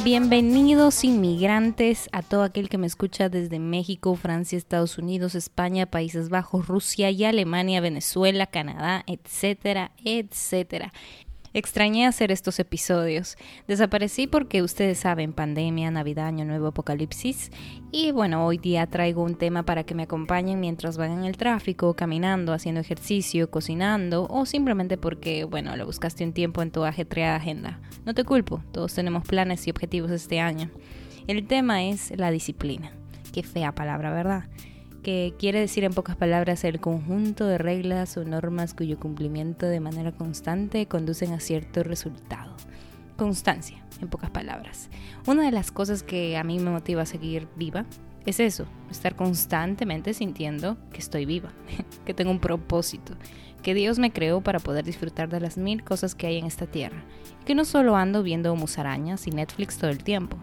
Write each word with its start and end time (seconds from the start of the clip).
Bienvenidos 0.00 1.04
inmigrantes 1.04 2.08
a 2.10 2.22
todo 2.22 2.42
aquel 2.42 2.68
que 2.68 2.76
me 2.76 2.88
escucha 2.88 3.28
desde 3.28 3.60
México, 3.60 4.16
Francia, 4.16 4.58
Estados 4.58 4.98
Unidos, 4.98 5.36
España, 5.36 5.86
Países 5.86 6.28
Bajos, 6.28 6.66
Rusia 6.66 7.10
y 7.10 7.24
Alemania, 7.24 7.80
Venezuela, 7.80 8.48
Canadá, 8.48 9.04
etcétera, 9.06 9.92
etcétera. 10.04 10.92
Extrañé 11.54 12.06
hacer 12.06 12.32
estos 12.32 12.58
episodios. 12.58 13.36
Desaparecí 13.68 14.26
porque 14.26 14.62
ustedes 14.62 14.98
saben, 14.98 15.34
pandemia, 15.34 15.90
Navidad, 15.90 16.28
Año 16.28 16.46
Nuevo, 16.46 16.68
Apocalipsis. 16.68 17.50
Y 17.90 18.10
bueno, 18.10 18.46
hoy 18.46 18.56
día 18.56 18.86
traigo 18.86 19.22
un 19.22 19.34
tema 19.34 19.62
para 19.62 19.84
que 19.84 19.94
me 19.94 20.04
acompañen 20.04 20.60
mientras 20.60 20.96
van 20.96 21.12
en 21.12 21.24
el 21.24 21.36
tráfico, 21.36 21.92
caminando, 21.94 22.54
haciendo 22.54 22.80
ejercicio, 22.80 23.50
cocinando 23.50 24.26
o 24.30 24.46
simplemente 24.46 24.96
porque, 24.96 25.44
bueno, 25.44 25.76
lo 25.76 25.84
buscaste 25.84 26.24
un 26.24 26.32
tiempo 26.32 26.62
en 26.62 26.70
tu 26.70 26.84
ajetreada 26.84 27.36
agenda. 27.36 27.80
No 28.06 28.14
te 28.14 28.24
culpo, 28.24 28.62
todos 28.72 28.94
tenemos 28.94 29.26
planes 29.26 29.66
y 29.66 29.70
objetivos 29.70 30.10
este 30.10 30.40
año. 30.40 30.70
El 31.26 31.46
tema 31.46 31.84
es 31.84 32.16
la 32.16 32.30
disciplina. 32.30 32.92
Qué 33.30 33.42
fea 33.42 33.74
palabra, 33.74 34.10
¿verdad? 34.10 34.44
Que 35.02 35.34
quiere 35.38 35.60
decir 35.60 35.84
en 35.84 35.92
pocas 35.92 36.16
palabras 36.16 36.64
el 36.64 36.80
conjunto 36.80 37.46
de 37.46 37.58
reglas 37.58 38.16
o 38.16 38.24
normas 38.24 38.74
cuyo 38.74 38.98
cumplimiento 38.98 39.66
de 39.66 39.80
manera 39.80 40.12
constante 40.12 40.86
conducen 40.86 41.32
a 41.32 41.40
cierto 41.40 41.82
resultado. 41.82 42.56
Constancia, 43.16 43.84
en 44.00 44.08
pocas 44.08 44.30
palabras. 44.30 44.88
Una 45.26 45.44
de 45.44 45.52
las 45.52 45.72
cosas 45.72 46.02
que 46.02 46.36
a 46.36 46.44
mí 46.44 46.58
me 46.58 46.70
motiva 46.70 47.02
a 47.02 47.06
seguir 47.06 47.48
viva 47.56 47.84
es 48.26 48.38
eso, 48.38 48.66
estar 48.90 49.16
constantemente 49.16 50.14
sintiendo 50.14 50.76
que 50.92 50.98
estoy 50.98 51.26
viva, 51.26 51.52
que 52.06 52.14
tengo 52.14 52.30
un 52.30 52.40
propósito, 52.40 53.14
que 53.62 53.74
Dios 53.74 53.98
me 53.98 54.12
creó 54.12 54.40
para 54.40 54.60
poder 54.60 54.84
disfrutar 54.84 55.28
de 55.28 55.40
las 55.40 55.56
mil 55.56 55.82
cosas 55.82 56.14
que 56.14 56.28
hay 56.28 56.38
en 56.38 56.46
esta 56.46 56.66
tierra, 56.66 57.02
que 57.44 57.54
no 57.56 57.64
solo 57.64 57.96
ando 57.96 58.22
viendo 58.22 58.54
musarañas 58.54 59.26
y 59.26 59.30
Netflix 59.30 59.78
todo 59.78 59.90
el 59.90 60.04
tiempo, 60.04 60.36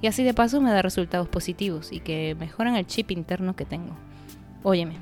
y 0.00 0.06
así 0.06 0.24
de 0.24 0.34
paso 0.34 0.60
me 0.60 0.70
da 0.70 0.82
resultados 0.82 1.28
positivos 1.28 1.92
y 1.92 2.00
que 2.00 2.36
mejoran 2.38 2.76
el 2.76 2.86
chip 2.86 3.10
interno 3.10 3.56
que 3.56 3.64
tengo. 3.64 3.96
Óyeme, 4.62 4.96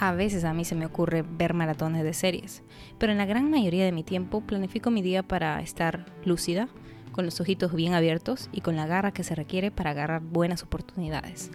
a 0.00 0.12
veces 0.12 0.44
a 0.44 0.54
mí 0.54 0.64
se 0.64 0.74
me 0.74 0.86
ocurre 0.86 1.22
ver 1.22 1.54
maratones 1.54 2.04
de 2.04 2.14
series, 2.14 2.62
pero 2.98 3.12
en 3.12 3.18
la 3.18 3.26
gran 3.26 3.50
mayoría 3.50 3.84
de 3.84 3.92
mi 3.92 4.04
tiempo 4.04 4.40
planifico 4.40 4.90
mi 4.90 5.02
día 5.02 5.22
para 5.22 5.60
estar 5.60 6.06
lúcida, 6.24 6.68
con 7.12 7.24
los 7.24 7.40
ojitos 7.40 7.74
bien 7.74 7.94
abiertos 7.94 8.48
y 8.52 8.60
con 8.60 8.76
la 8.76 8.86
garra 8.86 9.12
que 9.12 9.24
se 9.24 9.34
requiere 9.34 9.70
para 9.72 9.90
agarrar 9.90 10.22
buenas 10.22 10.62
oportunidades. 10.62 11.50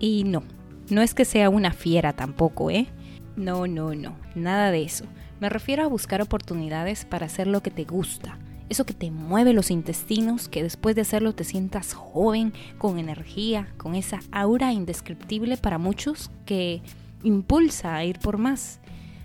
Y 0.00 0.24
no, 0.24 0.42
no 0.90 1.02
es 1.02 1.14
que 1.14 1.24
sea 1.24 1.50
una 1.50 1.72
fiera 1.72 2.12
tampoco, 2.14 2.70
¿eh? 2.70 2.88
No, 3.36 3.68
no, 3.68 3.94
no, 3.94 4.16
nada 4.34 4.72
de 4.72 4.82
eso. 4.82 5.04
Me 5.38 5.48
refiero 5.48 5.84
a 5.84 5.88
buscar 5.88 6.20
oportunidades 6.20 7.04
para 7.04 7.26
hacer 7.26 7.46
lo 7.46 7.62
que 7.62 7.70
te 7.70 7.84
gusta, 7.84 8.38
eso 8.68 8.84
que 8.84 8.94
te 8.94 9.10
mueve 9.10 9.52
los 9.52 9.70
intestinos, 9.70 10.48
que 10.48 10.62
después 10.62 10.94
de 10.94 11.02
hacerlo 11.02 11.34
te 11.34 11.44
sientas 11.44 11.94
joven, 11.94 12.52
con 12.78 12.98
energía, 12.98 13.68
con 13.76 13.94
esa 13.94 14.20
aura 14.30 14.72
indescriptible 14.72 15.56
para 15.56 15.78
muchos 15.78 16.30
que 16.44 16.82
impulsa 17.22 17.94
a 17.94 18.04
ir 18.04 18.18
por 18.18 18.38
más. 18.38 18.80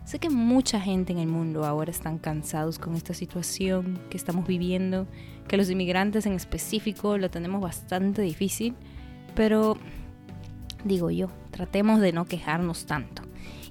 Sé 0.06 0.20
que 0.20 0.30
mucha 0.30 0.82
gente 0.82 1.14
en 1.14 1.20
el 1.20 1.28
mundo 1.28 1.66
ahora 1.66 1.92
están 1.92 2.18
cansados 2.18 2.78
con 2.78 2.96
esta 2.96 3.14
situación 3.14 4.00
que 4.10 4.18
estamos 4.18 4.48
viviendo, 4.48 5.08
que 5.48 5.58
los 5.58 5.70
inmigrantes 5.70 6.26
en 6.26 6.34
específico 6.34 7.18
lo 7.18 7.30
tenemos 7.30 7.62
bastante 7.62 8.22
difícil, 8.22 8.76
pero 9.34 9.78
digo 10.84 11.10
yo, 11.10 11.30
tratemos 11.52 12.02
de 12.02 12.12
no 12.12 12.26
quejarnos 12.26 12.86
tanto 12.86 13.24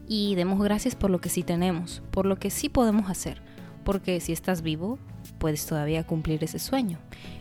y 0.08 0.34
demos 0.34 0.62
gracias 0.62 0.94
por 0.94 1.10
lo 1.10 1.20
que 1.20 1.28
sí 1.28 1.42
tenemos, 1.42 2.02
por 2.10 2.26
lo 2.26 2.36
que 2.36 2.50
sí 2.50 2.68
podemos 2.68 3.10
hacer, 3.10 3.42
porque 3.84 4.20
si 4.20 4.32
estás 4.32 4.62
vivo, 4.62 4.98
puedes 5.38 5.66
todavía 5.66 6.06
cumplir 6.06 6.42
ese 6.44 6.58
sueño. 6.58 6.98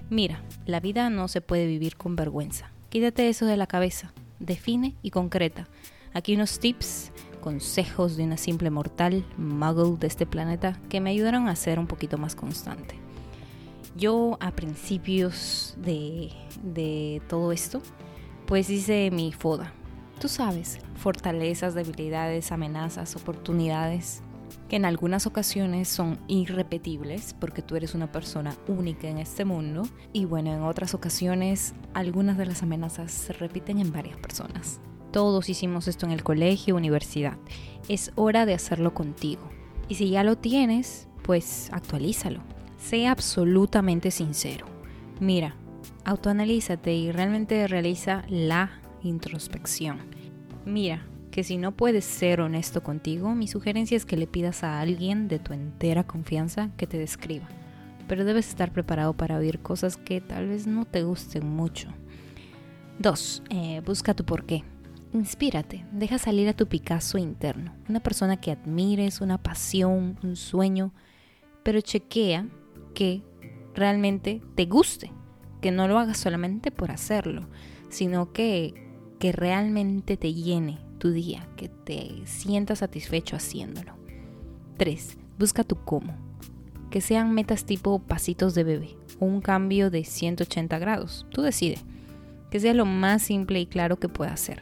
Mira, 0.10 0.42
la 0.66 0.80
vida 0.80 1.10
no 1.10 1.28
se 1.28 1.42
puede 1.42 1.68
vivir 1.68 1.96
con 1.96 2.16
vergüenza. 2.16 2.72
Quítate 2.90 3.30
eso 3.30 3.46
de 3.46 3.58
la 3.58 3.68
cabeza. 3.68 4.14
Define 4.40 4.96
y 5.02 5.12
concreta. 5.12 5.68
Aquí 6.14 6.36
unos 6.36 6.60
tips, 6.60 7.12
consejos 7.40 8.18
de 8.18 8.24
una 8.24 8.38
simple 8.38 8.70
mortal, 8.70 9.26
muggle 9.38 9.98
de 9.98 10.08
este 10.08 10.26
planeta, 10.26 10.80
que 10.90 11.00
me 11.00 11.12
ayudaron 11.12 11.48
a 11.48 11.56
ser 11.56 11.80
un 11.80 11.88
poquito 11.88 12.18
más 12.18 12.36
constante. 12.36 12.96
Yo 13.96 14.38
a 14.42 14.52
principios 14.52 15.76
de, 15.78 16.32
de 16.64 17.22
todo 17.30 17.52
esto, 17.52 17.82
pues 18.46 18.70
hice 18.70 19.12
mi 19.12 19.32
FODA. 19.32 19.72
Tú 20.20 20.28
sabes, 20.28 20.80
fortalezas, 20.96 21.74
debilidades, 21.74 22.52
amenazas, 22.52 23.16
oportunidades, 23.16 24.22
que 24.72 24.78
en 24.78 24.86
algunas 24.86 25.28
ocasiones 25.28 25.90
son 25.90 26.18
irrepetibles 26.30 27.36
porque 27.38 27.62
tú 27.62 27.76
eres 27.76 27.94
una 27.94 28.10
persona 28.10 28.56
única 28.70 29.10
en 29.10 29.18
este 29.18 29.44
mundo 29.44 29.84
y 30.14 30.24
bueno, 30.24 30.54
en 30.54 30.62
otras 30.62 30.94
ocasiones 30.94 31.74
algunas 31.94 32.38
de 32.38 32.46
las 32.46 32.64
amenazas 32.64 33.12
se 33.12 33.34
repiten 33.34 33.80
en 33.80 33.92
varias 33.92 34.16
personas. 34.16 34.80
Todos 35.12 35.50
hicimos 35.50 35.90
esto 35.90 36.06
en 36.06 36.14
el 36.14 36.24
colegio, 36.24 36.78
universidad. 36.78 37.38
Es 37.90 38.14
hora 38.16 38.46
de 38.46 38.54
hacerlo 38.54 38.94
contigo. 38.94 39.42
Y 39.90 39.96
si 39.96 40.10
ya 40.10 40.24
lo 40.24 40.38
tienes, 40.38 41.10
pues 41.22 41.70
actualízalo. 41.74 42.40
Sea 42.78 43.12
absolutamente 43.12 44.10
sincero. 44.10 44.68
Mira, 45.20 45.58
autoanalízate 46.06 46.94
y 46.94 47.12
realmente 47.12 47.68
realiza 47.68 48.24
la 48.30 48.80
introspección. 49.04 49.98
Mira, 50.64 51.06
que 51.32 51.44
si 51.44 51.58
no 51.58 51.72
puedes 51.72 52.06
ser 52.06 52.42
honesto 52.42 52.84
contigo, 52.84 53.34
mi 53.34 53.48
sugerencia 53.48 53.98
es 53.98 54.06
que 54.06 54.18
le 54.18 54.28
pidas 54.28 54.64
a 54.64 54.80
alguien 54.82 55.28
de 55.28 55.40
tu 55.40 55.54
entera 55.54 56.04
confianza 56.04 56.70
que 56.78 56.86
te 56.86 56.98
describa. 56.98 57.48
Pero 58.08 58.26
debes 58.26 58.50
estar 58.50 58.72
preparado 58.74 59.14
para 59.14 59.38
oír 59.38 59.60
cosas 59.60 59.96
que 59.98 60.20
tal 60.20 60.48
vez 60.48 60.68
no 60.68 60.86
te 60.86 61.04
gusten 61.04 61.48
mucho. 61.48 61.88
2. 63.00 63.44
Eh, 63.50 63.82
busca 63.86 64.14
tu 64.14 64.26
porqué. 64.26 64.64
Inspírate, 65.14 65.86
deja 65.92 66.18
salir 66.18 66.48
a 66.48 66.54
tu 66.54 66.68
Picasso 66.68 67.18
interno, 67.18 67.74
una 67.90 68.00
persona 68.00 68.40
que 68.40 68.52
admires, 68.52 69.20
una 69.20 69.38
pasión, 69.38 70.18
un 70.24 70.38
sueño, 70.38 70.94
pero 71.64 71.82
chequea 71.82 72.48
que 72.94 73.22
realmente 73.74 74.42
te 74.56 74.66
guste, 74.66 75.12
que 75.60 75.72
no 75.72 75.90
lo 75.90 76.00
hagas 76.00 76.18
solamente 76.18 76.72
por 76.72 76.92
hacerlo, 76.92 77.50
sino 77.90 78.32
que, 78.32 78.74
que 79.20 79.34
realmente 79.34 80.16
te 80.16 80.34
llene, 80.34 80.80
tu 81.02 81.10
día, 81.10 81.48
que 81.58 81.68
te 81.68 82.22
sientas 82.26 82.80
satisfecho 82.80 83.36
haciéndolo. 83.36 83.94
3. 84.78 85.18
Busca 85.40 85.64
tu 85.64 85.76
cómo. 85.84 86.14
Que 86.92 87.02
sean 87.02 87.34
metas 87.34 87.66
tipo 87.66 87.98
pasitos 87.98 88.54
de 88.54 88.64
bebé 88.64 88.96
o 89.20 89.26
un 89.26 89.42
cambio 89.42 89.90
de 89.90 90.04
180 90.04 90.78
grados. 90.78 91.26
Tú 91.32 91.42
decides. 91.42 91.84
Que 92.52 92.60
sea 92.60 92.76
lo 92.76 92.86
más 92.86 93.24
simple 93.24 93.60
y 93.60 93.66
claro 93.66 93.98
que 93.98 94.10
pueda 94.10 94.38
ser. 94.38 94.62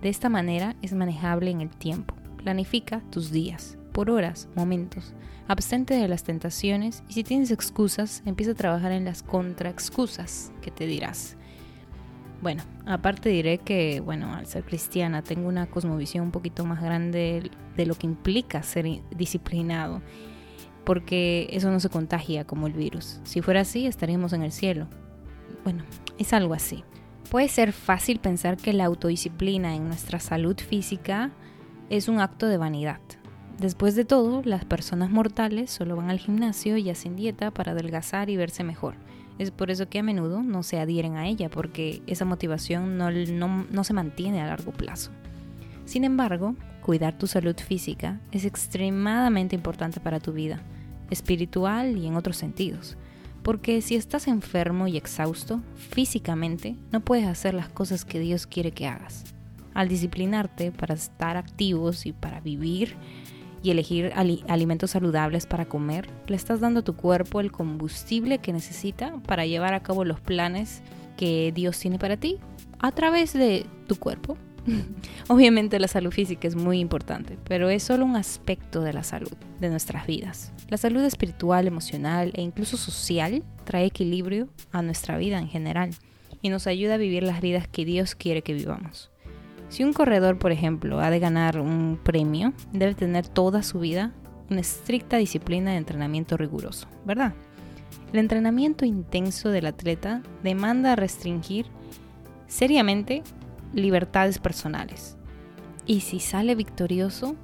De 0.00 0.08
esta 0.08 0.30
manera 0.30 0.74
es 0.80 0.94
manejable 0.94 1.50
en 1.50 1.60
el 1.60 1.68
tiempo. 1.68 2.14
Planifica 2.38 3.02
tus 3.10 3.30
días, 3.30 3.76
por 3.92 4.08
horas, 4.08 4.48
momentos. 4.54 5.12
Abstente 5.48 5.92
de 5.92 6.08
las 6.08 6.24
tentaciones 6.24 7.02
y 7.10 7.12
si 7.12 7.24
tienes 7.24 7.50
excusas, 7.50 8.22
empieza 8.24 8.52
a 8.52 8.56
trabajar 8.56 8.92
en 8.92 9.04
las 9.04 9.22
contraexcusas 9.22 10.50
que 10.62 10.70
te 10.70 10.86
dirás. 10.86 11.36
Bueno, 12.44 12.62
aparte 12.84 13.30
diré 13.30 13.56
que, 13.56 14.00
bueno, 14.00 14.34
al 14.34 14.44
ser 14.44 14.64
cristiana 14.64 15.22
tengo 15.22 15.48
una 15.48 15.64
cosmovisión 15.64 16.24
un 16.24 16.30
poquito 16.30 16.66
más 16.66 16.82
grande 16.82 17.50
de 17.74 17.86
lo 17.86 17.94
que 17.94 18.06
implica 18.06 18.62
ser 18.62 19.00
disciplinado, 19.16 20.02
porque 20.84 21.48
eso 21.52 21.70
no 21.70 21.80
se 21.80 21.88
contagia 21.88 22.44
como 22.44 22.66
el 22.66 22.74
virus. 22.74 23.18
Si 23.24 23.40
fuera 23.40 23.62
así, 23.62 23.86
estaríamos 23.86 24.34
en 24.34 24.42
el 24.42 24.52
cielo. 24.52 24.88
Bueno, 25.64 25.84
es 26.18 26.34
algo 26.34 26.52
así. 26.52 26.84
Puede 27.30 27.48
ser 27.48 27.72
fácil 27.72 28.18
pensar 28.18 28.58
que 28.58 28.74
la 28.74 28.84
autodisciplina 28.84 29.74
en 29.74 29.88
nuestra 29.88 30.20
salud 30.20 30.58
física 30.58 31.30
es 31.88 32.08
un 32.08 32.20
acto 32.20 32.46
de 32.46 32.58
vanidad. 32.58 33.00
Después 33.58 33.94
de 33.94 34.04
todo, 34.04 34.42
las 34.44 34.66
personas 34.66 35.08
mortales 35.08 35.70
solo 35.70 35.96
van 35.96 36.10
al 36.10 36.18
gimnasio 36.18 36.76
y 36.76 36.90
hacen 36.90 37.16
dieta 37.16 37.52
para 37.52 37.72
adelgazar 37.72 38.28
y 38.28 38.36
verse 38.36 38.64
mejor. 38.64 38.96
Es 39.38 39.50
por 39.50 39.70
eso 39.70 39.88
que 39.88 39.98
a 39.98 40.02
menudo 40.02 40.42
no 40.42 40.62
se 40.62 40.78
adhieren 40.78 41.16
a 41.16 41.26
ella, 41.26 41.50
porque 41.50 42.02
esa 42.06 42.24
motivación 42.24 42.96
no, 42.96 43.10
no, 43.10 43.84
se 43.84 43.92
mantiene 43.92 44.40
a 44.40 44.46
largo 44.46 44.72
plazo. 44.72 45.10
Sin 45.84 46.04
embargo, 46.04 46.54
cuidar 46.82 47.18
tu 47.18 47.26
salud 47.26 47.56
física 47.56 48.20
es 48.30 48.44
extremadamente 48.44 49.56
importante 49.56 49.98
para 50.00 50.20
tu 50.20 50.32
vida, 50.32 50.62
espiritual 51.10 51.96
y 51.96 52.06
en 52.06 52.16
otros 52.16 52.36
sentidos. 52.36 52.96
Porque 53.42 53.82
si 53.82 53.96
estás 53.96 54.28
enfermo 54.28 54.86
y 54.86 54.96
exhausto 54.96 55.60
físicamente, 55.74 56.76
no 56.92 57.00
puedes 57.00 57.26
hacer 57.26 57.54
las 57.54 57.68
cosas 57.68 58.04
que 58.04 58.20
Dios 58.20 58.46
quiere 58.46 58.70
que 58.70 58.86
hagas. 58.86 59.24
Al 59.74 59.88
disciplinarte 59.88 60.70
para 60.70 60.94
estar 60.94 61.36
activos 61.36 62.06
y 62.06 62.12
para 62.12 62.40
vivir 62.40 62.96
y 63.64 63.70
elegir 63.70 64.12
alimentos 64.14 64.90
saludables 64.90 65.46
para 65.46 65.64
comer, 65.64 66.06
le 66.26 66.36
estás 66.36 66.60
dando 66.60 66.80
a 66.80 66.84
tu 66.84 66.94
cuerpo 66.94 67.40
el 67.40 67.50
combustible 67.50 68.38
que 68.38 68.52
necesita 68.52 69.14
para 69.26 69.46
llevar 69.46 69.72
a 69.72 69.82
cabo 69.82 70.04
los 70.04 70.20
planes 70.20 70.82
que 71.16 71.50
Dios 71.52 71.78
tiene 71.78 71.98
para 71.98 72.18
ti 72.18 72.38
a 72.78 72.92
través 72.92 73.32
de 73.32 73.64
tu 73.88 73.96
cuerpo. 73.96 74.36
Obviamente 75.28 75.80
la 75.80 75.88
salud 75.88 76.12
física 76.12 76.46
es 76.46 76.56
muy 76.56 76.78
importante, 76.78 77.38
pero 77.44 77.70
es 77.70 77.82
solo 77.82 78.04
un 78.04 78.16
aspecto 78.16 78.82
de 78.82 78.92
la 78.92 79.02
salud 79.02 79.32
de 79.60 79.70
nuestras 79.70 80.06
vidas. 80.06 80.52
La 80.68 80.76
salud 80.76 81.02
espiritual, 81.02 81.66
emocional 81.66 82.32
e 82.34 82.42
incluso 82.42 82.76
social 82.76 83.42
trae 83.64 83.86
equilibrio 83.86 84.50
a 84.72 84.82
nuestra 84.82 85.16
vida 85.16 85.38
en 85.38 85.48
general 85.48 85.90
y 86.42 86.50
nos 86.50 86.66
ayuda 86.66 86.94
a 86.94 86.98
vivir 86.98 87.22
las 87.22 87.40
vidas 87.40 87.66
que 87.66 87.86
Dios 87.86 88.14
quiere 88.14 88.42
que 88.42 88.52
vivamos. 88.52 89.10
Si 89.68 89.82
un 89.82 89.92
corredor, 89.92 90.38
por 90.38 90.52
ejemplo, 90.52 91.00
ha 91.00 91.10
de 91.10 91.18
ganar 91.18 91.58
un 91.58 91.98
premio, 92.02 92.52
debe 92.72 92.94
tener 92.94 93.26
toda 93.26 93.62
su 93.62 93.80
vida 93.80 94.12
una 94.50 94.60
estricta 94.60 95.16
disciplina 95.16 95.72
de 95.72 95.78
entrenamiento 95.78 96.36
riguroso, 96.36 96.86
¿verdad? 97.04 97.34
El 98.12 98.20
entrenamiento 98.20 98.84
intenso 98.84 99.48
del 99.50 99.66
atleta 99.66 100.22
demanda 100.42 100.96
restringir 100.96 101.66
seriamente 102.46 103.22
libertades 103.72 104.38
personales. 104.38 105.16
Y 105.86 106.00
si 106.00 106.20
sale 106.20 106.54
victorioso, 106.54 107.36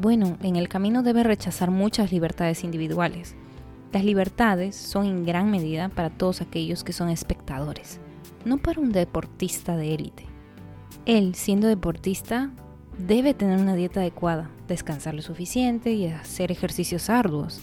bueno, 0.00 0.36
en 0.42 0.56
el 0.56 0.68
camino 0.68 1.02
debe 1.02 1.22
rechazar 1.22 1.70
muchas 1.70 2.12
libertades 2.12 2.64
individuales. 2.64 3.34
Las 3.92 4.04
libertades 4.04 4.76
son 4.76 5.06
en 5.06 5.24
gran 5.24 5.50
medida 5.50 5.88
para 5.88 6.10
todos 6.10 6.42
aquellos 6.42 6.84
que 6.84 6.92
son 6.92 7.08
espectadores, 7.08 7.98
no 8.44 8.58
para 8.58 8.80
un 8.80 8.92
deportista 8.92 9.76
de 9.76 9.94
élite. 9.94 10.29
Él, 11.06 11.34
siendo 11.34 11.68
deportista, 11.68 12.50
debe 12.98 13.34
tener 13.34 13.58
una 13.58 13.74
dieta 13.74 14.00
adecuada, 14.00 14.50
descansar 14.68 15.14
lo 15.14 15.22
suficiente 15.22 15.92
y 15.92 16.06
hacer 16.06 16.52
ejercicios 16.52 17.10
arduos. 17.10 17.62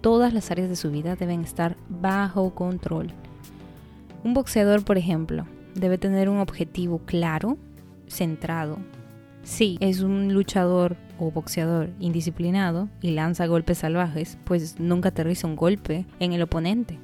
Todas 0.00 0.32
las 0.32 0.50
áreas 0.50 0.68
de 0.68 0.76
su 0.76 0.90
vida 0.90 1.16
deben 1.16 1.42
estar 1.42 1.76
bajo 1.88 2.54
control. 2.54 3.12
Un 4.22 4.34
boxeador, 4.34 4.84
por 4.84 4.98
ejemplo, 4.98 5.46
debe 5.74 5.98
tener 5.98 6.28
un 6.28 6.38
objetivo 6.38 7.00
claro, 7.04 7.56
centrado. 8.06 8.78
Si 9.42 9.78
es 9.80 10.00
un 10.00 10.32
luchador 10.32 10.96
o 11.18 11.30
boxeador 11.30 11.90
indisciplinado 12.00 12.88
y 13.00 13.12
lanza 13.12 13.46
golpes 13.46 13.78
salvajes, 13.78 14.38
pues 14.44 14.78
nunca 14.80 15.10
aterriza 15.10 15.46
un 15.46 15.56
golpe 15.56 16.06
en 16.18 16.32
el 16.32 16.42
oponente. 16.42 16.98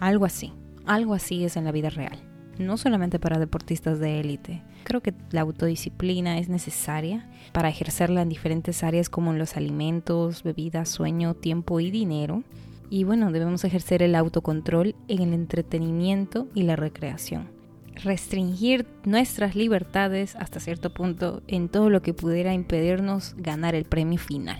Algo 0.00 0.24
así, 0.24 0.52
algo 0.86 1.14
así 1.14 1.44
es 1.44 1.56
en 1.56 1.64
la 1.64 1.72
vida 1.72 1.90
real, 1.90 2.18
no 2.58 2.76
solamente 2.76 3.18
para 3.18 3.38
deportistas 3.38 3.98
de 3.98 4.20
élite. 4.20 4.62
Creo 4.84 5.00
que 5.00 5.14
la 5.30 5.42
autodisciplina 5.42 6.38
es 6.38 6.48
necesaria 6.48 7.28
para 7.52 7.68
ejercerla 7.68 8.22
en 8.22 8.28
diferentes 8.28 8.82
áreas 8.82 9.08
como 9.10 9.32
en 9.32 9.38
los 9.38 9.56
alimentos, 9.56 10.42
bebidas, 10.42 10.88
sueño, 10.88 11.34
tiempo 11.34 11.80
y 11.80 11.90
dinero. 11.90 12.42
Y 12.90 13.04
bueno, 13.04 13.30
debemos 13.32 13.64
ejercer 13.64 14.02
el 14.02 14.14
autocontrol 14.14 14.94
en 15.08 15.20
el 15.20 15.34
entretenimiento 15.34 16.48
y 16.54 16.62
la 16.62 16.76
recreación 16.76 17.58
restringir 18.04 18.86
nuestras 19.04 19.54
libertades 19.54 20.36
hasta 20.36 20.60
cierto 20.60 20.90
punto 20.90 21.42
en 21.46 21.68
todo 21.68 21.90
lo 21.90 22.02
que 22.02 22.14
pudiera 22.14 22.54
impedirnos 22.54 23.34
ganar 23.36 23.74
el 23.74 23.84
premio 23.84 24.18
final. 24.18 24.58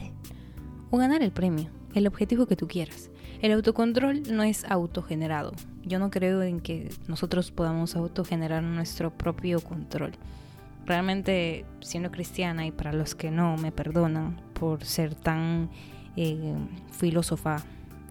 O 0.90 0.98
ganar 0.98 1.22
el 1.22 1.30
premio, 1.30 1.70
el 1.94 2.06
objetivo 2.06 2.46
que 2.46 2.56
tú 2.56 2.66
quieras. 2.66 3.10
El 3.40 3.52
autocontrol 3.52 4.22
no 4.30 4.42
es 4.42 4.64
autogenerado. 4.64 5.52
Yo 5.88 5.98
no 5.98 6.10
creo 6.10 6.42
en 6.42 6.60
que 6.60 6.90
nosotros 7.06 7.50
podamos 7.50 7.96
autogenerar 7.96 8.62
nuestro 8.62 9.10
propio 9.10 9.60
control. 9.60 10.12
Realmente, 10.86 11.64
siendo 11.80 12.10
cristiana 12.10 12.66
y 12.66 12.70
para 12.70 12.92
los 12.92 13.14
que 13.14 13.30
no 13.30 13.56
me 13.56 13.72
perdonan 13.72 14.40
por 14.54 14.84
ser 14.84 15.14
tan 15.14 15.70
eh, 16.16 16.54
filósofa 16.92 17.64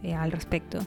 eh, 0.04 0.14
al 0.14 0.32
respecto, 0.32 0.80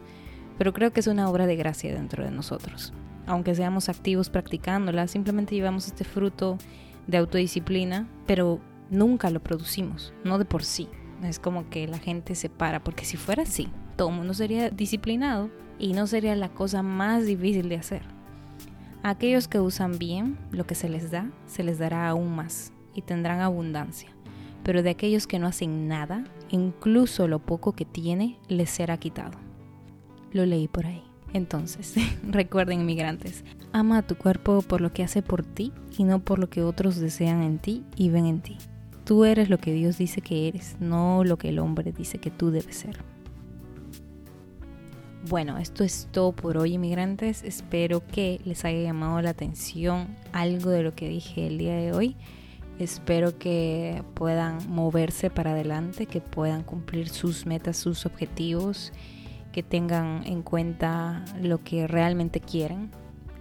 pero 0.59 0.73
creo 0.73 0.93
que 0.93 1.01
es 1.01 1.07
una 1.07 1.29
obra 1.29 1.47
de 1.47 1.57
gracia 1.57 1.93
dentro 1.95 2.25
de 2.25 2.31
nosotros 2.31 2.93
aunque 3.31 3.55
seamos 3.55 3.89
activos 3.89 4.29
practicándola, 4.29 5.07
simplemente 5.07 5.55
llevamos 5.55 5.87
este 5.87 6.05
fruto 6.05 6.59
de 7.07 7.19
autodisciplina, 7.19 8.09
pero 8.27 8.61
nunca 8.91 9.31
lo 9.31 9.41
producimos, 9.41 10.13
no 10.25 10.39
de 10.39 10.45
por 10.45 10.65
sí. 10.65 10.89
Es 11.23 11.39
como 11.39 11.69
que 11.69 11.87
la 11.87 11.99
gente 11.99 12.35
se 12.35 12.49
para, 12.49 12.83
porque 12.83 13.05
si 13.05 13.17
fuera 13.17 13.45
así, 13.45 13.69
todo 13.97 14.09
el 14.09 14.17
mundo 14.17 14.35
sería 14.35 14.71
disciplinado 14.71 15.51
y 15.81 15.95
no 15.95 16.07
sería 16.07 16.37
la 16.37 16.51
cosa 16.51 16.83
más 16.83 17.27
difícil 17.27 17.69
de 17.69 17.77
hacer. 17.77 18.03
Aquellos 19.03 19.49
que 19.49 19.59
usan 19.59 19.99
bien 19.99 20.37
lo 20.53 20.67
que 20.67 20.75
se 20.75 20.89
les 20.89 21.11
da, 21.11 21.31
se 21.47 21.65
les 21.65 21.79
dará 21.79 22.09
aún 22.09 22.37
más 22.37 22.73
y 22.95 23.03
tendrán 23.03 23.41
abundancia. 23.41 24.11
Pero 24.63 24.83
de 24.83 24.91
aquellos 24.91 25.27
que 25.27 25.39
no 25.39 25.47
hacen 25.47 25.89
nada, 25.89 26.25
incluso 26.51 27.27
lo 27.27 27.39
poco 27.39 27.73
que 27.73 27.87
tiene, 27.87 28.39
les 28.49 28.69
será 28.69 28.99
quitado. 28.99 29.39
Lo 30.33 30.45
leí 30.45 30.69
por 30.69 30.85
ahí. 30.85 31.03
Entonces, 31.33 31.95
recuerden 32.29 32.83
inmigrantes, 32.83 33.43
ama 33.73 33.99
a 33.99 34.03
tu 34.03 34.17
cuerpo 34.17 34.61
por 34.61 34.83
lo 34.83 34.93
que 34.93 35.03
hace 35.03 35.23
por 35.23 35.45
ti 35.45 35.73
y 35.97 36.05
no 36.05 36.19
por 36.19 36.39
lo 36.39 36.51
que 36.51 36.63
otros 36.63 36.97
desean 36.97 37.43
en 37.43 37.59
ti 37.59 37.85
y 37.97 38.11
ven 38.11 38.27
en 38.27 38.43
ti. 38.43 38.59
Tú 39.05 39.25
eres 39.25 39.49
lo 39.49 39.59
que 39.59 39.73
Dios 39.73 39.97
dice 39.97 40.21
que 40.21 40.47
eres, 40.47 40.77
no 40.79 41.25
lo 41.25 41.39
que 41.39 41.49
el 41.49 41.59
hombre 41.59 41.93
dice 41.93 42.19
que 42.19 42.31
tú 42.31 42.51
debes 42.51 42.77
ser. 42.77 42.99
Bueno, 45.29 45.59
esto 45.59 45.85
es 45.85 46.09
todo 46.11 46.33
por 46.33 46.57
hoy, 46.57 46.75
inmigrantes. 46.75 47.45
Espero 47.45 48.07
que 48.07 48.41
les 48.45 48.65
haya 48.65 48.81
llamado 48.81 49.21
la 49.21 49.31
atención 49.31 50.17
algo 50.33 50.71
de 50.71 50.83
lo 50.83 50.95
que 50.95 51.09
dije 51.09 51.47
el 51.47 51.59
día 51.59 51.77
de 51.77 51.93
hoy. 51.93 52.17
Espero 52.79 53.39
que 53.39 54.03
puedan 54.15 54.59
moverse 54.71 55.29
para 55.29 55.51
adelante, 55.51 56.07
que 56.07 56.23
puedan 56.23 56.63
cumplir 56.63 57.11
sus 57.11 57.45
metas, 57.45 57.77
sus 57.77 58.07
objetivos 58.07 58.93
que 59.53 59.63
tengan 59.63 60.23
en 60.27 60.43
cuenta 60.43 61.25
lo 61.41 61.63
que 61.63 61.87
realmente 61.87 62.41
quieren, 62.41 62.91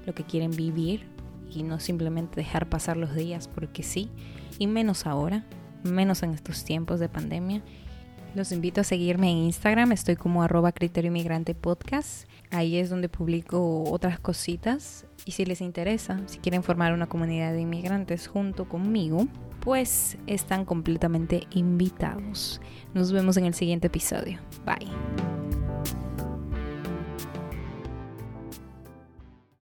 lo 0.06 0.14
que 0.14 0.24
quieren 0.24 0.52
vivir 0.52 1.08
y 1.50 1.64
no 1.64 1.80
simplemente 1.80 2.36
dejar 2.36 2.68
pasar 2.68 2.98
los 2.98 3.16
días 3.16 3.48
porque 3.48 3.84
sí, 3.84 4.10
y 4.58 4.68
menos 4.68 5.06
ahora, 5.06 5.46
menos 5.84 6.24
en 6.24 6.32
estos 6.32 6.66
tiempos 6.66 7.00
de 7.00 7.10
pandemia. 7.10 7.62
Los 8.36 8.52
invito 8.52 8.82
a 8.82 8.84
seguirme 8.84 9.32
en 9.32 9.38
Instagram, 9.38 9.92
estoy 9.92 10.16
como 10.16 10.44
arroba 10.44 10.72
criterio 10.72 11.10
inmigrante 11.10 11.56
podcast. 11.56 12.30
Ahí 12.52 12.78
es 12.78 12.90
donde 12.90 13.10
publico 13.10 13.84
otras 13.90 14.20
cositas 14.20 15.06
y 15.26 15.32
si 15.32 15.46
les 15.46 15.62
interesa, 15.62 16.22
si 16.28 16.40
quieren 16.40 16.64
formar 16.64 16.94
una 16.94 17.08
comunidad 17.08 17.54
de 17.54 17.62
inmigrantes 17.62 18.28
junto 18.28 18.68
conmigo, 18.68 19.28
pues 19.60 20.18
están 20.28 20.66
completamente 20.66 21.48
invitados. 21.52 22.62
Nos 22.94 23.12
vemos 23.12 23.38
en 23.38 23.46
el 23.46 23.54
siguiente 23.54 23.88
episodio. 23.88 24.40
Bye. 24.66 25.29